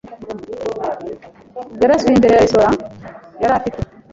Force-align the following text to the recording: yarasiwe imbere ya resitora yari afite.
yarasiwe 1.81 2.11
imbere 2.15 2.33
ya 2.33 2.41
resitora 2.43 2.69
yari 3.41 3.53
afite. 3.59 3.79